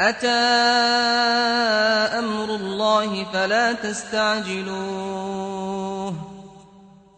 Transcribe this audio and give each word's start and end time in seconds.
أتى 0.00 0.28
أمر 2.18 2.54
الله 2.54 3.24
فلا 3.32 3.72
تستعجلوه. 3.72 4.80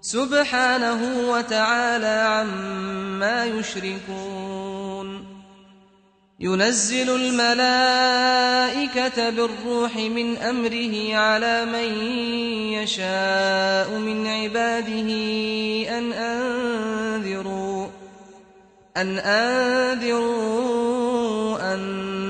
سبحانه 0.01 1.31
وتعالى 1.31 2.07
عما 2.07 3.45
يشركون. 3.45 4.63
ينزل 6.41 7.11
الملائكة 7.17 8.51
بالروح 9.31 9.97
من 9.97 10.37
أمره 10.37 11.17
على 11.17 11.65
من 11.65 12.05
يشاء 12.73 13.99
من 13.99 14.27
عباده 14.27 15.11
أن 15.99 16.13
أنذروا 16.13 17.87
أن 18.97 19.19
أنذروا 19.19 20.43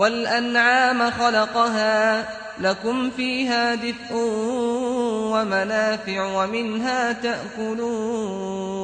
والأنعام 0.00 1.10
خلقها 1.10 2.28
لكم 2.60 3.10
فيها 3.10 3.74
دفء 3.74 4.14
ومنافع 5.32 6.24
ومنها 6.24 7.12
تأكلون 7.12 8.80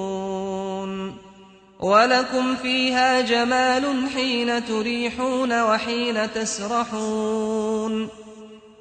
ولكم 1.81 2.57
فيها 2.57 3.21
جمال 3.21 4.09
حين 4.15 4.65
تريحون 4.65 5.63
وحين 5.63 6.33
تسرحون 6.33 8.09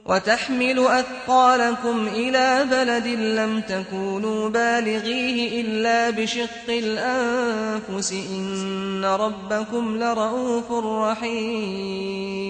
وتحمل 0.06 0.80
أثقالكم 0.80 2.08
إلى 2.08 2.66
بلد 2.72 3.08
لم 3.08 3.62
تكونوا 3.62 4.50
بالغيه 4.50 5.62
إلا 5.62 6.10
بشق 6.10 6.70
الأنفس 6.70 8.12
إن 8.12 9.06
ربكم 9.06 9.98
لرؤوف 9.98 10.72
رحيم. 11.12 12.46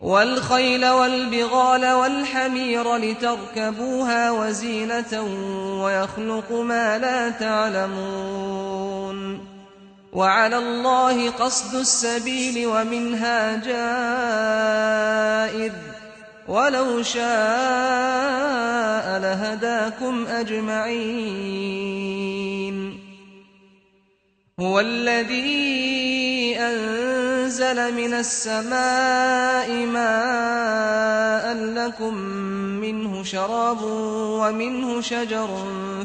والخيل 0.00 0.86
والبغال 0.86 1.92
والحمير 1.92 2.96
لتركبوها 2.96 4.30
وزينة 4.30 5.22
ويخلق 5.84 6.52
ما 6.52 6.98
لا 6.98 7.30
تعلمون. 7.30 9.00
وعلى 10.12 10.58
الله 10.58 11.30
قصد 11.30 11.74
السبيل 11.74 12.66
ومنها 12.66 13.56
جائر. 15.50 15.72
ولو 16.50 17.02
شاء 17.02 17.20
لهداكم 19.20 20.26
أجمعين. 20.26 21.70
هو 24.60 24.80
الذي 24.80 26.56
أنزل 26.58 27.94
من 27.94 28.14
السماء 28.14 29.86
ماء 29.86 31.54
لكم 31.54 32.14
منه 32.82 33.22
شراب 33.22 33.82
ومنه 34.42 35.00
شجر 35.00 35.48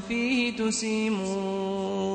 فيه 0.07 0.57
تسيمون. 0.57 2.14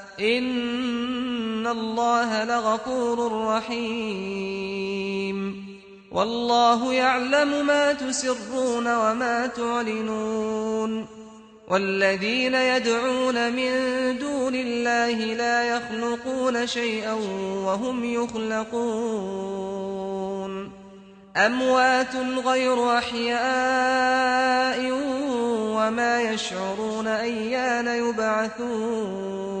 إن 0.21 1.67
الله 1.67 2.43
لغفور 2.43 3.45
رحيم. 3.47 4.91
والله 6.11 6.93
يعلم 6.93 7.67
ما 7.67 7.93
تسرون 7.93 8.95
وما 8.95 9.47
تعلنون. 9.47 11.05
والذين 11.69 12.53
يدعون 12.53 13.53
من 13.53 13.71
دون 14.19 14.55
الله 14.55 15.15
لا 15.15 15.63
يخلقون 15.63 16.67
شيئا 16.67 17.13
وهم 17.65 18.03
يخلقون. 18.03 19.61
أموات 21.37 22.15
غير 22.45 22.97
أحياء 22.97 24.91
وما 25.75 26.21
يشعرون 26.21 27.07
أيان 27.07 27.87
يبعثون. 27.87 29.60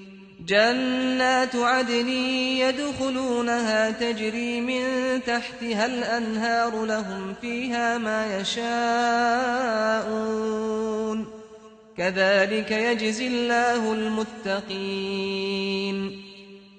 جنات 0.47 1.55
عدن 1.55 2.09
يدخلونها 2.09 3.91
تجري 3.91 4.61
من 4.61 4.83
تحتها 5.27 5.85
الأنهار 5.85 6.85
لهم 6.85 7.33
فيها 7.41 7.97
ما 7.97 8.39
يشاءون. 8.39 8.61
كذلك 11.97 12.71
يجزي 12.71 13.27
الله 13.27 13.93
المتقين. 13.93 14.71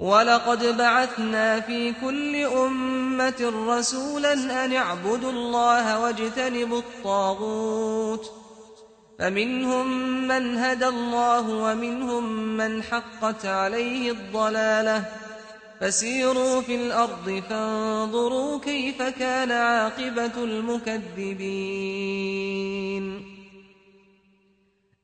ولقد 0.00 0.76
بعثنا 0.76 1.60
في 1.60 1.92
كل 1.92 2.36
أمة 2.36 3.52
رسولا 3.68 4.64
أن 4.64 4.72
اعبدوا 4.72 5.30
الله 5.30 6.00
واجتنبوا 6.00 6.78
الطاغوت. 6.78 8.30
فمنهم 9.18 9.88
من 10.28 10.58
هدى 10.58 10.88
الله 10.88 11.50
ومنهم 11.50 12.56
من 12.56 12.82
حقت 12.82 13.46
عليه 13.46 14.10
الضلالة. 14.10 15.04
فسيروا 15.80 16.60
في 16.60 16.74
الأرض 16.74 17.42
فانظروا 17.50 18.60
كيف 18.60 19.02
كان 19.02 19.50
عاقبة 19.50 20.44
المكذبين. 20.44 23.39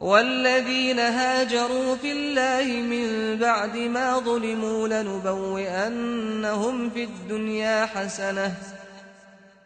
والذين 0.00 0.98
هاجروا 0.98 1.96
في 1.96 2.12
الله 2.12 2.64
من 2.82 3.36
بعد 3.36 3.76
ما 3.76 4.18
ظلموا 4.18 4.88
لنبوئنهم 4.88 6.50
في 6.90 7.04
الدنيا 7.04 7.86
حسنة 7.86 8.54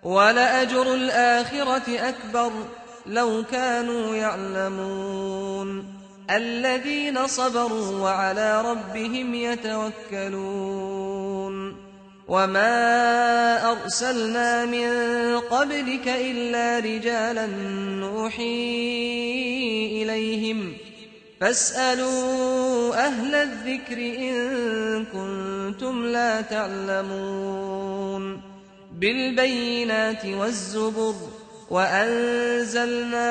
ولأجر 0.03 0.95
الآخرة 0.95 2.09
أكبر 2.09 2.53
لو 3.07 3.45
كانوا 3.53 4.17
يعلمون 4.17 5.95
الذين 6.31 7.27
صبروا 7.27 8.01
وعلى 8.03 8.63
ربهم 8.63 9.35
يتوكلون 9.35 10.85
وما 12.29 13.73
أرسلنا 13.73 14.65
من 14.65 14.91
قبلك 15.41 16.09
إلا 16.09 16.79
رجالا 16.79 17.47
نوحي 18.01 18.43
إليهم 20.03 20.73
فاسألوا 21.41 23.07
أهل 23.07 23.35
الذكر 23.35 23.99
إن 23.99 25.05
كنتم 25.05 26.07
لا 26.07 26.41
تعلمون 26.41 28.41
بالبينات 28.93 30.27
والزبر 30.27 31.15
وأنزلنا 31.75 33.27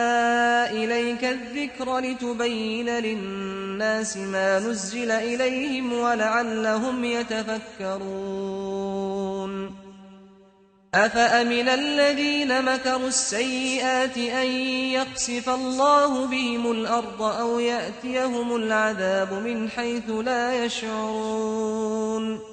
إليك 0.71 1.23
الذكر 1.23 1.99
لتبين 1.99 2.89
للناس 2.89 4.17
ما 4.17 4.59
نزل 4.59 5.11
إليهم 5.11 5.93
ولعلهم 5.93 7.05
يتفكرون. 7.05 8.23
أفأمن 10.93 11.69
الذين 11.69 12.65
مكروا 12.65 13.07
السيئات 13.07 14.17
أن 14.17 14.47
يقصف 14.91 15.49
الله 15.49 16.25
بهم 16.25 16.71
الأرض 16.71 17.21
أو 17.21 17.59
يأتيهم 17.59 18.55
العذاب 18.55 19.33
من 19.33 19.69
حيث 19.69 20.09
لا 20.09 20.65
يشعرون؟ 20.65 22.52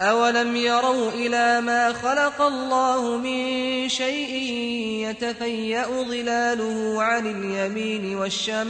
أولم 0.00 0.56
يروا 0.56 1.10
إلى 1.10 1.60
ما 1.60 1.92
خلق 1.92 2.42
الله 2.42 3.16
من 3.16 3.88
شيء 3.88 4.52
يتفيأ 5.08 5.86
ظلاله 5.86 7.02
عن 7.02 7.26
اليمين 7.26 8.16
والشمائل 8.16 8.66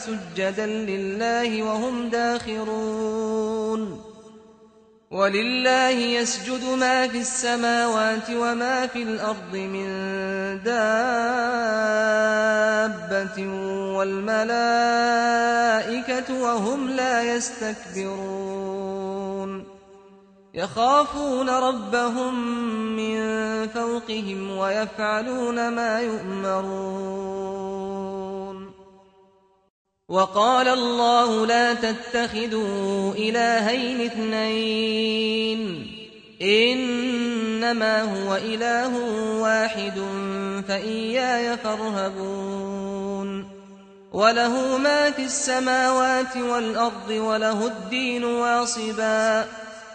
سجدا 0.00 0.66
لله 0.66 1.62
وهم 1.62 2.08
داخرون 2.08 4.02
ولله 5.10 5.90
يسجد 5.90 6.64
ما 6.64 7.08
في 7.08 7.18
السماوات 7.18 8.30
وما 8.30 8.86
في 8.86 9.02
الأرض 9.02 9.54
من 9.56 9.86
دابة 10.64 10.96
والملائكة 13.96 14.34
وهم 16.40 16.90
لا 16.90 17.22
يستكبرون 17.22 18.75
يخافون 20.56 21.50
ربهم 21.50 22.34
من 22.96 23.18
فوقهم 23.68 24.58
ويفعلون 24.58 25.68
ما 25.68 26.00
يؤمرون. 26.00 27.46
وقال 30.08 30.68
الله 30.68 31.46
لا 31.46 31.74
تتخذوا 31.74 33.14
إلهين 33.14 34.00
اثنين. 34.00 35.86
إنما 36.42 38.02
هو 38.02 38.36
إله 38.36 38.96
واحد 39.40 40.02
فإياي 40.68 41.56
فارهبون. 41.56 43.46
وله 44.12 44.78
ما 44.78 45.10
في 45.10 45.24
السماوات 45.24 46.36
والأرض 46.36 47.10
وله 47.10 47.66
الدين 47.66 48.24
واصبا. 48.24 49.65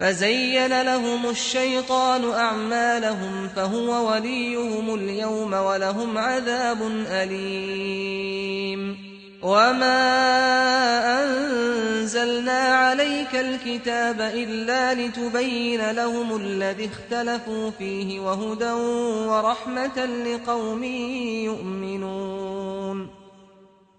فزين 0.00 0.82
لهم 0.82 1.30
الشيطان 1.30 2.30
أعمالهم 2.30 3.48
فهو 3.56 4.12
وليهم 4.12 4.94
اليوم 4.94 5.52
ولهم 5.52 6.18
عذاب 6.18 6.78
أليم. 7.08 8.96
وما 9.42 10.02
أنزلنا 11.22 12.60
عليك 12.60 13.34
الكتاب 13.34 14.20
إلا 14.20 14.94
لتبين 14.94 15.90
لهم 15.90 16.36
الذي 16.36 16.90
اختلفوا 16.92 17.70
فيه 17.70 18.20
وهدى 18.20 18.72
ورحمة 19.28 20.06
لقوم 20.06 20.84
يؤمنون. 21.44 23.15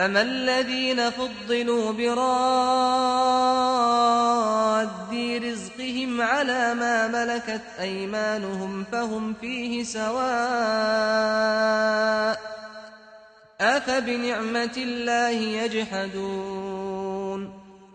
فما 0.00 0.22
الذين 0.22 1.10
فضلوا 1.10 1.92
براد 1.92 2.60
رزقهم 5.44 6.20
على 6.20 6.74
ما 6.74 7.08
ملكت 7.08 7.62
أيمانهم 7.80 8.84
فهم 8.92 9.34
فيه 9.40 9.84
سواء 9.84 10.20
أفبنعمة 13.60 14.76
الله 14.76 15.30
يجحدون 15.30 17.19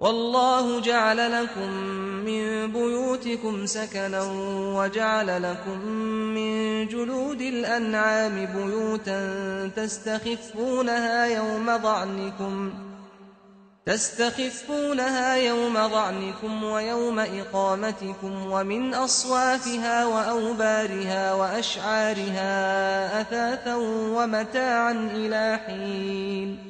والله 0.00 0.80
جعل 0.80 1.42
لكم 1.42 1.70
من 2.24 2.72
بيوتكم 2.72 3.66
سكنا 3.66 4.22
وجعل 4.76 5.42
لكم 5.42 5.78
من 6.34 6.86
جلود 6.88 7.40
الأنعام 7.40 8.46
بيوتا 8.46 9.20
تستخفونها 9.76 11.24
يوم 11.24 11.76
ضعنكم 11.76 12.72
تستخفونها 13.86 15.36
يوم 15.36 15.74
ضعنكم 15.74 16.64
ويوم 16.64 17.18
إقامتكم 17.18 18.50
ومن 18.50 18.94
أصوافها 18.94 20.06
وأوبارها 20.06 21.34
وأشعارها 21.34 22.50
أثاثا 23.20 23.74
ومتاعا 24.16 24.92
إلى 24.92 25.60
حين 25.66 26.69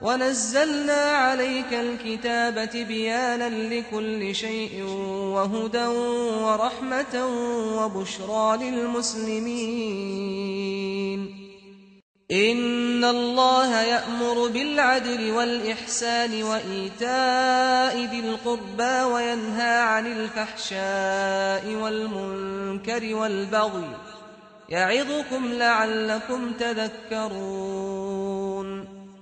ونزلنا 0.00 1.02
عليك 1.02 1.72
الكتاب 1.72 2.70
تبيانا 2.70 3.74
لكل 3.74 4.34
شيء 4.34 4.82
وهدى 5.34 5.86
ورحمة 6.42 7.26
وبشرى 7.76 8.70
للمسلمين 8.70 9.78
إن 12.30 13.04
الله 13.04 13.80
يأمر 13.82 14.48
بالعدل 14.48 15.30
والإحسان 15.30 16.42
وإيتاء 16.42 17.96
ذي 17.96 18.20
القربى 18.20 19.02
وينهى 19.12 19.78
عن 19.80 20.06
الفحشاء 20.06 21.74
والمنكر 21.74 23.14
والبغي 23.14 23.96
يعظكم 24.68 25.52
لعلكم 25.52 26.52
تذكرون 26.52 27.78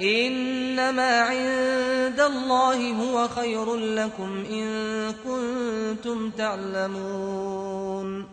إنما 0.00 1.20
عند 1.20 2.20
الله 2.20 2.92
هو 2.92 3.28
خير 3.28 3.76
لكم 3.76 4.44
إن 4.50 4.66
كنتم 5.24 6.30
تعلمون. 6.30 8.26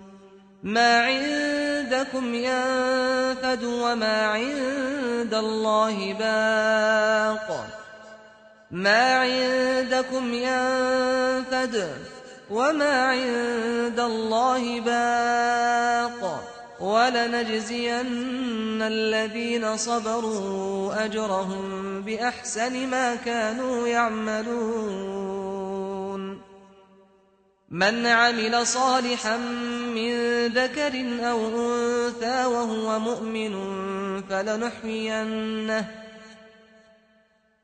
ما 0.63 0.99
عندكم 0.99 2.35
ينفد 2.35 3.63
وما 3.63 4.25
عند 4.25 5.33
الله 5.33 6.13
باق. 6.13 7.67
ما 8.71 9.15
عندكم 9.15 10.33
ينفد 10.33 11.89
وما 12.51 13.05
عند 13.05 13.99
الله 13.99 14.79
باق. 14.79 16.52
ولنجزين 16.83 18.81
الذين 18.81 19.77
صبروا 19.77 21.05
أجرهم 21.05 22.01
بأحسن 22.01 22.87
ما 22.87 23.15
كانوا 23.15 23.87
يعملون. 23.87 25.23
من 27.69 28.05
عمل 28.05 28.67
صالحا 28.67 29.37
من 29.95 30.13
ذكر 30.47 30.93
أو 31.29 31.39
أنثى 31.47 32.45
وهو 32.45 32.99
مؤمن 32.99 33.53
فلنحيينه 34.21 36.02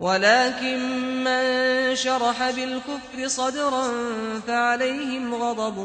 ولكن 0.00 0.78
من 1.24 1.96
شرح 1.96 2.50
بالكفر 2.50 3.28
صدرا 3.28 3.88
فعليهم 4.46 5.34
غضب 5.34 5.78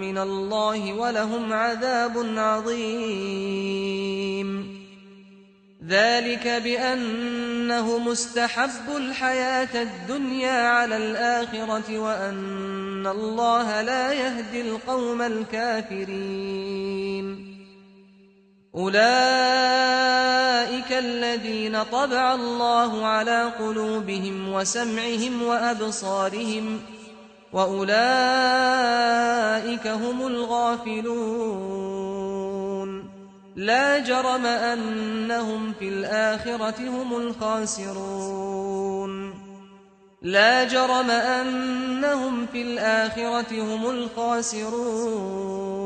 من 0.00 0.18
الله 0.18 0.92
ولهم 0.92 1.52
عذاب 1.52 2.34
عظيم. 2.36 3.96
ذلك 5.88 6.48
بأنه 6.48 7.98
مستحب 7.98 8.96
الحياة 8.96 9.82
الدنيا 9.82 10.68
على 10.68 10.96
الآخرة 10.96 11.98
وأن 11.98 13.06
الله 13.06 13.82
لا 13.82 14.12
يهدي 14.12 14.60
القوم 14.60 15.22
الكافرين. 15.22 16.76
أولئك 18.76 18.96
الذين 20.92 21.82
طبع 21.82 22.34
الله 22.34 23.06
على 23.06 23.52
قلوبهم 23.58 24.52
وسمعهم 24.52 25.42
وأبصارهم 25.42 26.80
وأولئك 27.52 27.96
هم 29.86 30.26
الغافلون. 30.26 31.86
لا 33.56 33.98
جرم 33.98 34.46
أنهم 34.46 35.72
في 35.78 35.88
الآخرة 35.88 36.88
هم 36.88 37.16
الخاسرون. 37.16 38.26
لا 40.22 40.64
جرم 40.64 41.10
أنهم 41.10 42.46
في 42.46 42.62
الآخرة 42.62 43.62
هم 43.62 43.90
الخاسرون. 43.90 45.85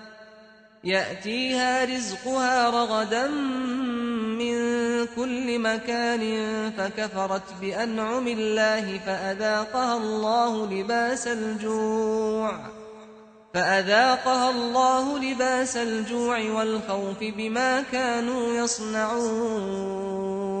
يأتيها 0.83 1.85
رزقها 1.85 2.69
رغدا 2.69 3.27
من 4.37 4.55
كل 5.15 5.59
مكان 5.59 6.23
فكفرت 6.77 7.53
بأنعم 7.61 8.27
الله 8.27 8.99
فأذاقها 9.05 9.97
الله 9.97 10.65
لباس 10.65 11.27
الجوع 11.27 12.59
فأذاقها 13.53 14.49
الله 14.49 15.19
لباس 15.19 15.77
الجوع 15.77 16.39
والخوف 16.39 17.17
بما 17.21 17.83
كانوا 17.91 18.53
يصنعون 18.53 20.60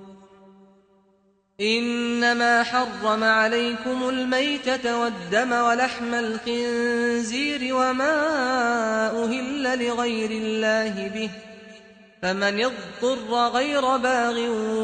إنما 1.61 2.63
حرم 2.63 3.23
عليكم 3.23 4.09
الميتة 4.09 4.97
والدم 4.97 5.51
ولحم 5.51 6.13
الخنزير 6.13 7.75
وما 7.75 8.13
أهل 9.23 9.87
لغير 9.87 10.31
الله 10.31 11.07
به 11.15 11.29
فمن 12.21 12.65
اضطر 12.65 13.47
غير 13.47 13.97
باغ 13.97 14.39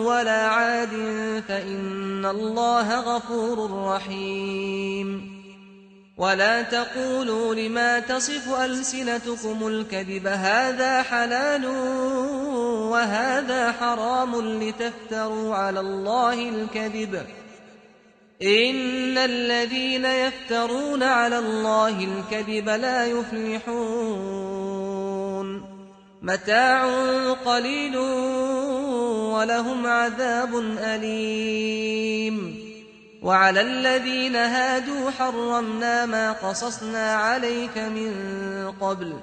ولا 0.08 0.48
عاد 0.48 0.90
فإن 1.48 2.26
الله 2.26 3.00
غفور 3.00 3.86
رحيم 3.88 5.38
ولا 6.18 6.62
تقولوا 6.62 7.56
لما 7.56 8.00
تصف 8.00 8.60
ألسنتكم 8.60 9.68
الكذب 9.68 10.28
هذا 10.28 11.02
حلال 11.02 11.66
وهذا 12.92 13.72
حرام 13.72 14.60
لتفتروا 14.60 15.56
على 15.56 15.80
الله 15.80 16.50
الكذب. 16.50 17.26
إن 18.44 19.18
الذين 19.18 20.06
يفترون 20.06 21.04
على 21.04 21.40
الله 21.40 21.90
الكذب 21.90 22.70
لا 22.70 23.06
يفلحون. 23.06 24.68
متاع 26.22 26.90
قليل 27.34 27.98
ولهم 29.34 29.88
عذاب 29.88 30.56
أليم. 30.80 32.68
وعلى 33.22 33.62
الذين 33.62 34.36
هادوا 34.36 35.12
حرمنا 35.12 36.06
ما 36.06 36.32
قصصنا 36.32 37.14
عليك 37.16 37.78
من 37.78 38.14
قبل. 38.82 39.14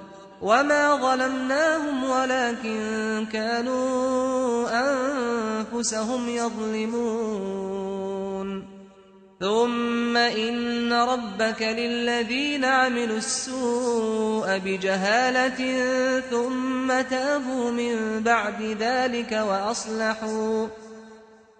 وما 0.45 0.95
ظلمناهم 0.95 2.03
ولكن 2.03 3.25
كانوا 3.33 4.69
أنفسهم 4.69 6.29
يظلمون 6.29 7.85
ثم 9.39 10.17
إن 10.17 10.93
ربك 10.93 11.61
للذين 11.61 12.65
عملوا 12.65 13.17
السوء 13.17 14.57
بجهالة 14.57 15.79
ثم 16.19 17.01
تابوا 17.01 17.71
من 17.71 18.23
بعد 18.23 18.61
ذلك 18.61 19.31
وأصلحوا 19.31 20.67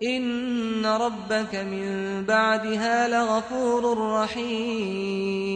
إن 0.04 0.86
ربك 0.86 1.56
من 1.56 2.24
بعدها 2.26 3.08
لغفور 3.08 4.12
رحيم 4.24 5.56